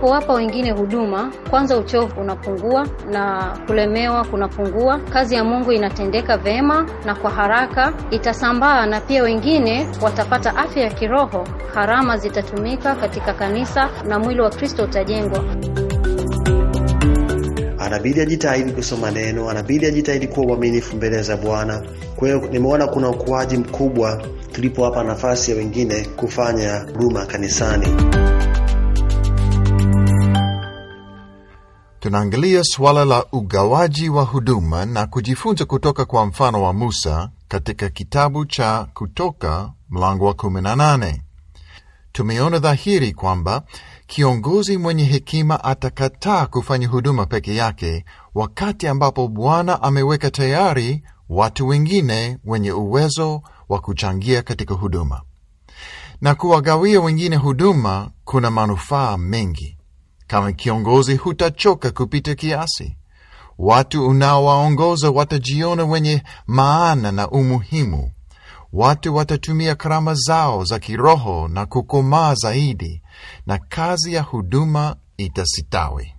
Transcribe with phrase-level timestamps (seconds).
[0.00, 4.98] Unapowapa wengine huduma, kwanza uchovu unapungua na kulemewa kunapungua.
[4.98, 10.90] Kazi ya Mungu inatendeka vema na kwa haraka, itasambaa na pia wengine watapata afya ya
[10.90, 11.48] kiroho.
[11.74, 15.44] Harama zitatumika katika kanisa na mwili wa Kristo utajengwa.
[17.78, 21.82] Anabidi ajitahidi kusoma neno, anabidi ajitahidi kuwa uaminifu mbele za Bwana.
[22.16, 27.86] Kwa hiyo nimeona kuna ukuaji mkubwa tulipowapa nafasi ya wengine kufanya huduma kanisani.
[32.00, 38.44] Tunaangalia suala la ugawaji wa huduma na kujifunza kutoka kwa mfano wa Musa katika kitabu
[38.46, 41.14] cha Kutoka mlango wa 18.
[42.12, 43.62] Tumeona dhahiri kwamba
[44.06, 48.04] kiongozi mwenye hekima atakataa kufanya huduma peke yake
[48.34, 55.22] wakati ambapo Bwana ameweka tayari watu wengine wenye uwezo wa kuchangia katika huduma.
[56.20, 59.76] Na kuwagawia wengine huduma kuna manufaa mengi.
[60.30, 62.96] Kama kiongozi, hutachoka kupita kiasi.
[63.58, 68.12] Watu unaowaongoza watajiona wenye maana na umuhimu.
[68.72, 73.02] Watu watatumia karama zao za kiroho na kukomaa zaidi,
[73.46, 76.14] na kazi ya huduma itasitawi.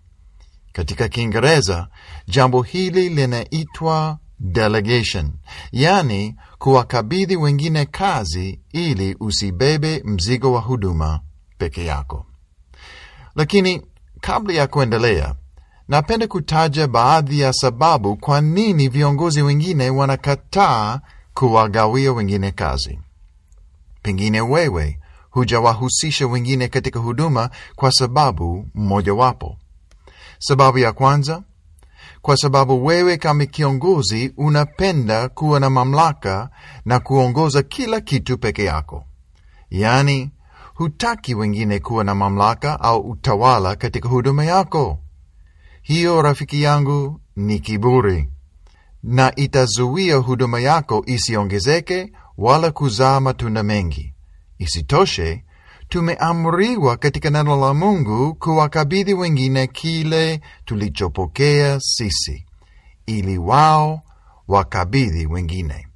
[0.74, 1.88] Katika Kiingereza,
[2.28, 5.32] jambo hili linaitwa delegation,
[5.72, 11.20] yani kuwakabidhi wengine kazi ili usibebe mzigo wa huduma
[11.58, 12.26] peke yako.
[13.36, 13.82] Lakini
[14.22, 15.36] kabla ya kuendelea,
[15.88, 21.00] napenda kutaja baadhi ya sababu kwa nini viongozi wengine wanakataa
[21.34, 23.00] kuwagawia wengine kazi.
[24.02, 25.00] Pengine wewe
[25.30, 29.58] hujawahusisha wengine katika huduma kwa sababu mmojawapo.
[30.40, 31.44] Sababu ya kwanza,
[32.22, 36.50] kwa sababu wewe kama kiongozi unapenda kuwa na mamlaka
[36.86, 39.06] na kuongoza kila kitu peke yako,
[39.70, 40.32] yaani
[40.82, 44.98] hutaki wengine kuwa na mamlaka au utawala katika huduma yako.
[45.82, 48.30] Hiyo, rafiki yangu, ni kiburi
[49.04, 54.14] na itazuia huduma yako isiongezeke wala kuzaa matunda mengi.
[54.60, 55.44] Isitoshe,
[55.90, 62.46] tumeamriwa katika neno la Mungu kuwakabidhi wengine kile tulichopokea sisi,
[63.06, 64.02] ili wao
[64.48, 65.88] wakabidhi wengine.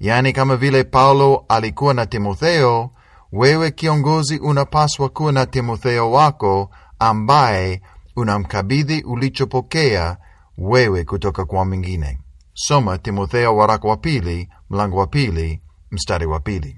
[0.00, 2.90] Yaani, kama vile Paulo alikuwa na Timotheo,
[3.36, 7.82] wewe kiongozi unapaswa kuwa na Timotheo wako ambaye
[8.16, 10.16] unamkabidhi ulichopokea
[10.58, 12.18] wewe kutoka kwa mwingine.
[12.54, 16.76] Soma Timotheo waraka wa pili mlango wa pili mstari wa pili.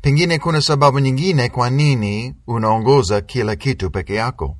[0.00, 4.56] Pengine kuna sababu nyingine kwa nini unaongoza kila kitu peke yako.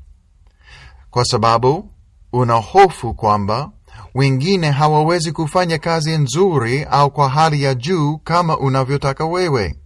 [1.10, 1.90] Kwa sababu
[2.32, 3.70] una hofu kwamba
[4.14, 9.76] wengine hawawezi kufanya kazi nzuri au kwa hali ya juu kama unavyotaka wewe.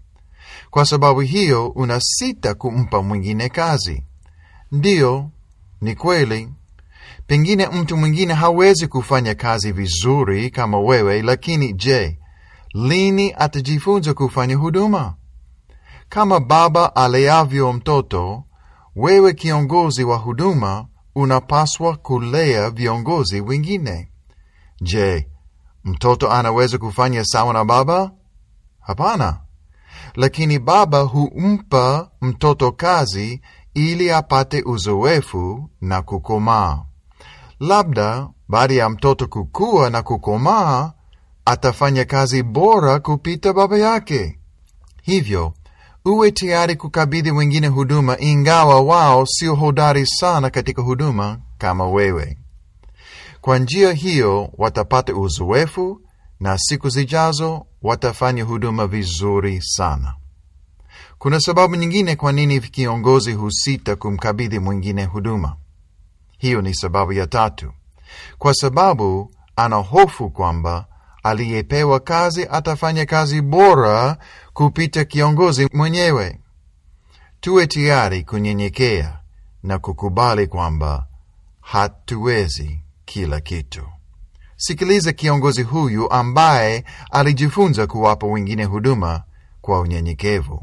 [0.70, 4.04] Kwa sababu hiyo unasita kumpa mwingine kazi.
[4.72, 5.30] Ndiyo,
[5.80, 6.48] ni kweli.
[7.26, 12.18] Pengine mtu mwingine hawezi kufanya kazi vizuri kama wewe, lakini je,
[12.74, 15.14] lini atajifunza kufanya huduma?
[16.08, 18.44] Kama baba aleavyo mtoto,
[18.96, 24.08] wewe kiongozi wa huduma unapaswa kulea viongozi wengine.
[24.82, 25.28] Je,
[25.84, 28.10] mtoto anaweza kufanya sawa na baba?
[28.80, 29.40] Hapana.
[30.14, 33.40] Lakini baba humpa mtoto kazi
[33.74, 36.84] ili apate uzoefu na kukomaa.
[37.60, 40.92] Labda baada ya mtoto kukua na kukomaa,
[41.44, 44.38] atafanya kazi bora kupita baba yake.
[45.02, 45.52] Hivyo
[46.04, 52.38] uwe tayari kukabidhi wengine huduma, ingawa wao sio hodari sana katika huduma kama wewe.
[53.40, 56.00] Kwa njia hiyo watapata uzoefu
[56.40, 60.14] na siku zijazo watafanya huduma vizuri sana.
[61.18, 65.56] Kuna sababu nyingine kwa nini kiongozi husita kumkabidhi mwingine huduma.
[66.38, 67.72] Hiyo ni sababu ya tatu,
[68.38, 70.86] kwa sababu ana hofu kwamba
[71.22, 74.18] aliyepewa kazi atafanya kazi bora
[74.52, 76.40] kupita kiongozi mwenyewe.
[77.40, 79.18] Tuwe tayari kunyenyekea
[79.62, 81.06] na kukubali kwamba
[81.60, 83.86] hatuwezi kila kitu.
[84.64, 89.24] Sikiliza kiongozi huyu ambaye alijifunza kuwapa wengine huduma
[89.60, 90.62] kwa unyenyekevu.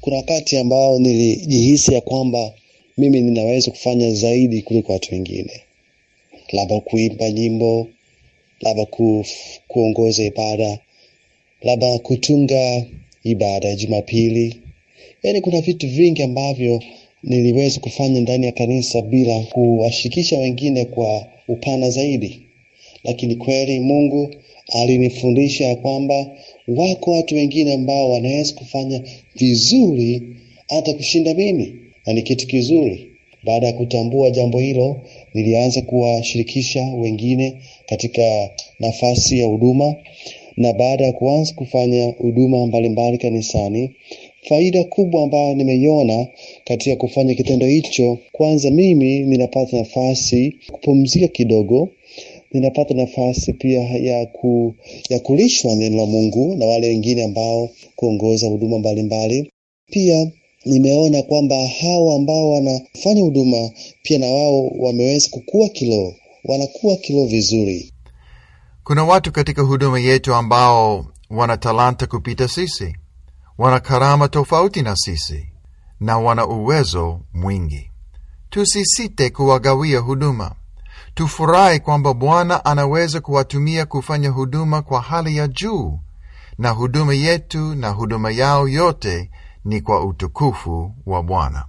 [0.00, 2.52] Kuna wakati ambao nilijihisi ya kwamba
[2.96, 5.60] mimi ninaweza kufanya zaidi kuliko watu wengine,
[6.52, 7.88] labda kuimba nyimbo,
[8.60, 9.24] labda ku,
[9.68, 10.78] kuongoza ibada,
[11.62, 12.84] labda kutunga
[13.24, 14.60] ibada ya Jumapili.
[15.22, 16.82] Yaani kuna vitu vingi ambavyo
[17.22, 22.47] niliweza kufanya ndani ya kanisa bila kuwashirikisha wengine kwa upana zaidi,
[23.08, 24.30] lakini kweli Mungu
[24.72, 26.26] alinifundisha ya kwamba
[26.68, 29.02] wako watu wengine ambao wanaweza kufanya
[29.36, 30.22] vizuri
[30.68, 31.74] hata kushinda mimi,
[32.06, 33.06] na ni kitu kizuri.
[33.44, 34.96] Baada ya kutambua jambo hilo,
[35.34, 37.54] nilianza kuwashirikisha wengine
[37.86, 38.50] katika
[38.80, 39.94] nafasi ya huduma,
[40.56, 43.90] na baada ya kuanza kufanya huduma mbalimbali kanisani,
[44.42, 46.26] faida kubwa ambayo nimeiona
[46.64, 51.88] katika kufanya kitendo hicho, kwanza mimi ninapata nafasi kupumzika kidogo,
[52.52, 54.74] ninapata nafasi pia ya, ku,
[55.08, 59.52] ya kulishwa neno la Mungu na wale wengine ambao kuongoza huduma mbalimbali.
[59.86, 60.30] Pia
[60.64, 63.70] nimeona kwamba hao ambao wanafanya huduma
[64.02, 66.14] pia na wao wameweza kukua kiroho,
[66.44, 67.92] wanakuwa kiroho vizuri.
[68.84, 72.96] Kuna watu katika huduma yetu ambao wana talanta kupita sisi,
[73.58, 75.46] wana karama tofauti na sisi,
[76.00, 77.90] na wana uwezo mwingi.
[78.50, 80.54] Tusisite kuwagawia huduma.
[81.18, 85.98] Tufurahi kwamba Bwana anaweza kuwatumia kufanya huduma kwa hali ya juu,
[86.58, 89.30] na huduma yetu na huduma yao yote
[89.64, 91.64] ni kwa utukufu wa Bwana.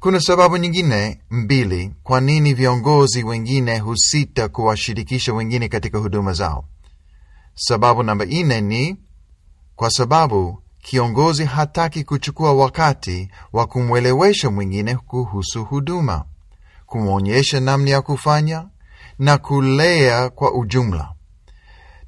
[0.00, 6.64] Kuna sababu nyingine mbili kwa nini viongozi wengine husita kuwashirikisha wengine katika huduma zao.
[7.54, 8.96] Sababu namba nne ni
[9.76, 16.24] kwa sababu kiongozi hataki kuchukua wakati wa kumwelewesha mwingine kuhusu huduma,
[16.86, 18.68] kumwonyesha namna ya kufanya
[19.18, 21.12] na kulea kwa ujumla,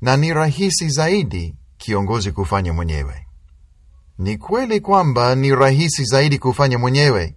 [0.00, 3.26] na ni rahisi zaidi kiongozi kufanya mwenyewe.
[4.18, 7.34] Ni kweli kwamba ni rahisi zaidi kufanya mwenyewe.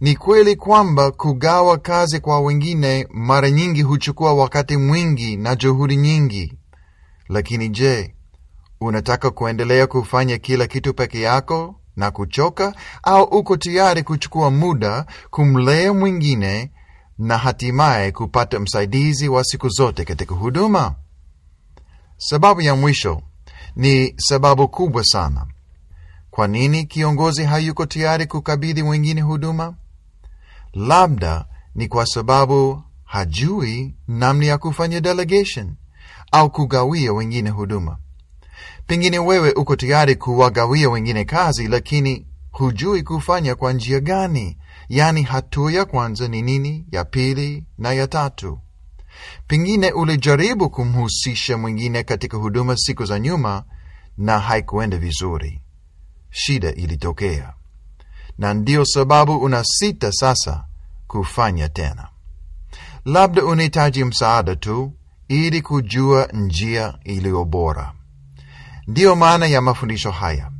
[0.00, 6.52] Ni kweli kwamba kugawa kazi kwa wengine mara nyingi huchukua wakati mwingi na juhudi nyingi.
[7.28, 8.14] Lakini je,
[8.80, 15.92] unataka kuendelea kufanya kila kitu peke yako na kuchoka, au uko tayari kuchukua muda kumlea
[15.94, 16.70] mwingine
[17.18, 20.94] na hatimaye kupata msaidizi wa siku zote katika huduma?
[22.16, 23.22] Sababu ya mwisho
[23.76, 25.46] ni sababu kubwa sana.
[26.30, 29.74] Kwa nini kiongozi hayuko tayari kukabidhi wengine huduma?
[30.72, 31.44] Labda
[31.74, 35.74] ni kwa sababu hajui namna ya kufanya delegation
[36.32, 37.98] au kugawia wengine huduma.
[38.90, 44.56] Pengine wewe uko tayari kuwagawia wengine kazi, lakini hujui kufanya kwa njia gani,
[44.88, 48.58] yaani hatua ya kwanza ni nini, ya pili na ya tatu.
[49.46, 53.64] Pengine ulijaribu kumhusisha mwingine katika huduma siku za nyuma
[54.18, 55.60] na haikuenda vizuri
[56.30, 57.54] shida ilitokea,
[58.38, 60.64] na ndiyo sababu unasita sasa
[61.06, 62.08] kufanya tena.
[63.04, 64.92] Labda unahitaji msaada tu
[65.28, 67.92] ili kujua njia iliyo bora.
[68.86, 70.50] Ndiyo maana ya mafundisho haya.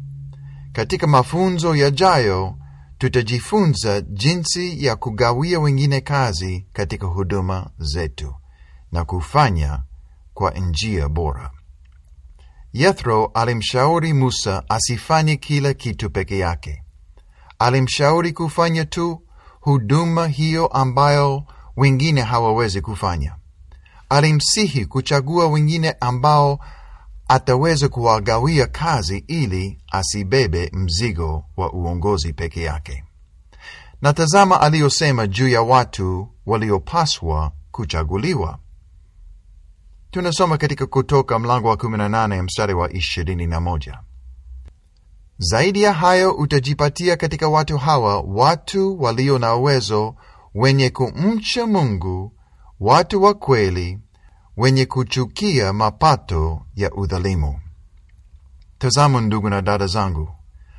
[0.72, 2.56] Katika mafunzo yajayo,
[2.98, 8.34] tutajifunza jinsi ya kugawia wengine kazi katika huduma zetu
[8.92, 9.82] na kufanya
[10.34, 11.50] kwa njia bora.
[12.72, 16.82] Yethro alimshauri Musa asifanye kila kitu peke yake.
[17.58, 19.22] Alimshauri kufanya tu
[19.60, 21.44] huduma hiyo ambayo
[21.76, 23.36] wengine hawawezi kufanya.
[24.08, 26.58] Alimsihi kuchagua wengine ambao
[27.30, 33.04] ataweza kuwagawia kazi ili asibebe mzigo wa uongozi peke yake.
[34.02, 38.58] Na tazama aliyosema juu ya watu waliopaswa kuchaguliwa.
[40.10, 43.98] Tunasoma katika Kutoka mlango wa 18 mstari wa 21.
[45.38, 50.14] Zaidi ya hayo utajipatia katika watu hawa watu walio na uwezo,
[50.54, 52.32] wenye kumcha Mungu,
[52.80, 53.98] watu wa kweli,
[54.60, 57.60] wenye kuchukia mapato ya udhalimu.
[58.78, 60.28] Tazama ndugu na dada zangu,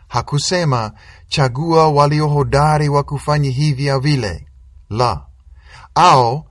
[0.08, 0.92] hakusema
[1.28, 4.48] chagua walio hodari wa kufanya hivi au vile,
[4.90, 5.26] la,
[5.96, 6.46] au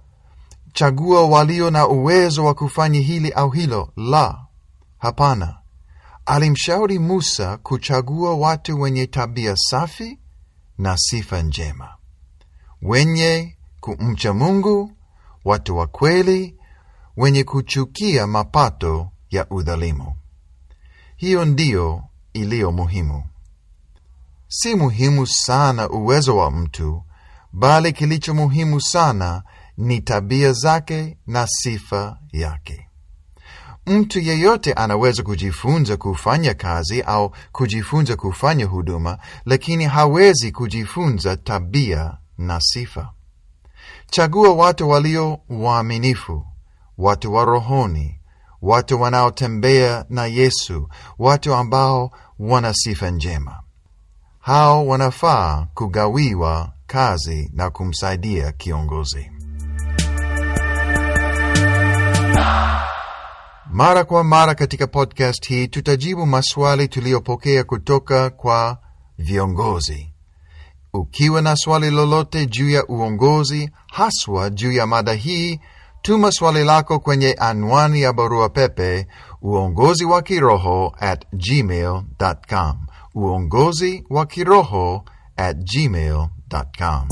[0.73, 4.47] chagua walio na uwezo wa kufanya hili au hilo, la,
[4.99, 5.59] hapana.
[6.27, 10.19] Alimshauri Musa kuchagua watu wenye tabia safi
[10.79, 11.89] na sifa njema,
[12.83, 14.93] wenye kumcha Mungu,
[15.45, 16.60] watu wa kweli,
[17.21, 20.15] wenye kuchukia mapato ya udhalimu.
[21.17, 23.25] Hiyo ndiyo iliyo muhimu.
[24.49, 27.03] Si muhimu sana uwezo wa mtu,
[27.53, 29.43] bali kilicho muhimu sana
[29.77, 32.89] ni tabia zake na sifa yake.
[33.87, 42.61] Mtu yeyote anaweza kujifunza kufanya kazi au kujifunza kufanya huduma, lakini hawezi kujifunza tabia na
[42.61, 43.13] sifa.
[44.11, 46.47] Chagua watu walio waaminifu,
[47.01, 48.21] watu wa rohoni,
[48.63, 50.89] watu wanaotembea na Yesu,
[51.19, 53.61] watu ambao wana sifa njema.
[54.41, 59.31] Hao wanafaa kugawiwa kazi na kumsaidia kiongozi.
[63.73, 68.79] Mara kwa mara katika podcast hii tutajibu maswali tuliyopokea kutoka kwa
[69.19, 70.13] viongozi.
[70.93, 75.61] Ukiwa na swali lolote juu ya uongozi, haswa juu ya mada hii,
[76.03, 79.07] tuma swali lako kwenye anwani ya barua pepe
[79.43, 82.87] uongozi wa kiroho at gmail.com.
[83.15, 85.05] Uongozi wa kiroho
[85.37, 87.09] at gmail.com.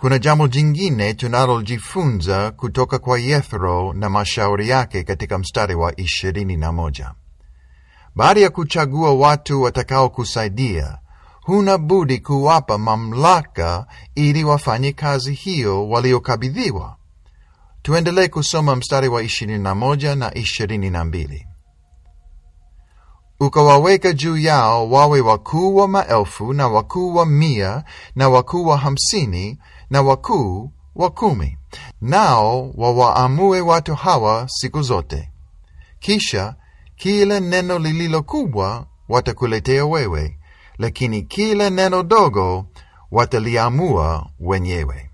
[0.00, 6.72] Kuna jambo jingine tunalojifunza kutoka kwa Yethro na mashauri yake katika mstari wa ishirini na
[6.72, 7.12] moja.
[8.14, 10.98] Baada ya kuchagua watu watakaokusaidia,
[11.44, 16.96] huna budi kuwapa mamlaka ili wafanye kazi hiyo waliokabidhiwa.
[17.82, 21.46] Tuendelee kusoma mstari wa ishirini na moja na ishirini na mbili.
[23.40, 27.84] Ukawaweka juu yao wawe wakuu wa maelfu na wakuu wa mia
[28.14, 29.58] na wakuu wa hamsini
[29.90, 31.58] na wakuu wa kumi,
[32.00, 35.30] nao wawaamue watu hawa siku zote.
[36.00, 36.54] Kisha
[36.96, 40.38] kila neno lililo kubwa watakuletea wewe,
[40.78, 42.66] lakini kila neno dogo
[43.10, 45.10] wataliamua wenyewe.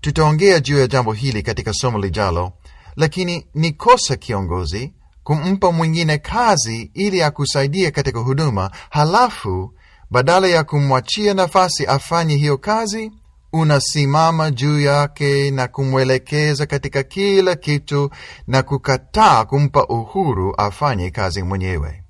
[0.00, 2.52] Tutaongea juu ya jambo hili katika somo lijalo,
[2.96, 4.92] lakini ni kosa kiongozi
[5.24, 9.74] kumpa mwingine kazi ili akusaidie katika huduma, halafu
[10.10, 13.12] badala ya kumwachia nafasi afanye hiyo kazi,
[13.52, 18.10] unasimama juu yake na kumwelekeza katika kila kitu
[18.46, 22.03] na kukataa kumpa uhuru afanye kazi mwenyewe.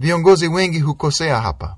[0.00, 1.76] Viongozi wengi hukosea hapa,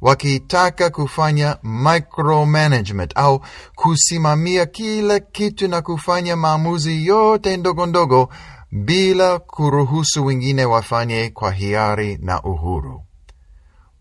[0.00, 3.40] wakitaka kufanya micromanagement au
[3.74, 8.28] kusimamia kila kitu na kufanya maamuzi yote ndogo ndogo
[8.72, 13.02] bila kuruhusu wengine wafanye kwa hiari na uhuru.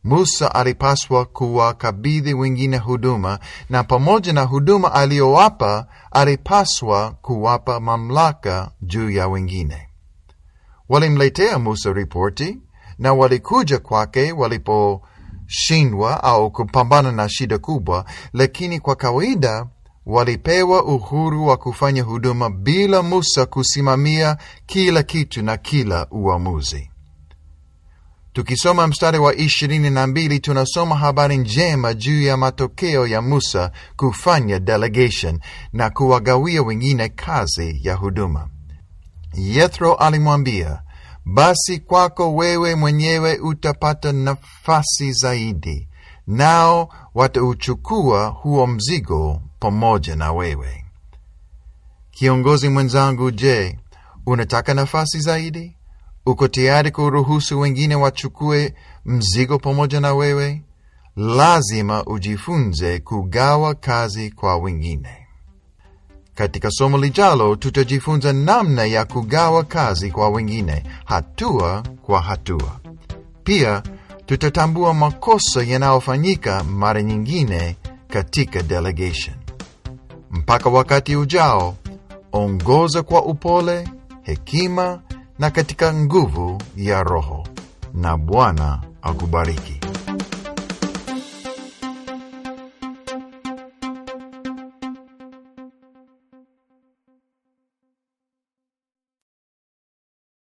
[0.04, 3.40] Musa alipaswa kuwakabidhi wengine huduma,
[3.70, 9.90] na pamoja na huduma aliyowapa alipaswa kuwapa mamlaka juu ya wengine.
[10.90, 12.58] Walimletea Musa ripoti
[13.00, 19.66] na walikuja kwake waliposhindwa au kupambana na shida kubwa, lakini kwa kawaida
[20.06, 26.90] walipewa uhuru wa kufanya huduma bila Musa kusimamia kila kitu na kila uamuzi.
[28.34, 34.60] Tukisoma mstari wa ishirini na mbili tunasoma habari njema juu ya matokeo ya Musa kufanya
[34.60, 35.40] delegation
[35.74, 38.50] na kuwagawia wengine kazi ya huduma.
[39.34, 40.82] Yethro alimwambia,
[41.26, 45.88] basi kwako wewe mwenyewe utapata nafasi zaidi,
[46.28, 50.86] nao watauchukua huo mzigo pamoja na wewe.
[52.12, 53.80] Kiongozi mwenzangu, je,
[54.26, 55.76] unataka nafasi zaidi?
[56.26, 58.74] Uko tayari kuruhusu wengine wachukue
[59.06, 60.62] mzigo pamoja na wewe?
[61.16, 65.19] Lazima ujifunze kugawa kazi kwa wengine.
[66.40, 72.80] Katika somo lijalo, tutajifunza namna ya kugawa kazi kwa wengine, hatua kwa hatua.
[73.44, 73.84] Pia
[74.26, 77.76] tutatambua makosa yanayofanyika mara nyingine
[78.08, 79.36] katika delegation.
[80.32, 81.76] Mpaka wakati ujao,
[82.32, 83.88] ongoza kwa upole,
[84.22, 85.02] hekima
[85.40, 87.48] na katika nguvu ya Roho,
[87.94, 89.89] na Bwana akubariki.